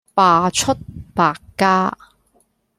[0.15, 0.75] 罷黜
[1.13, 1.95] 百家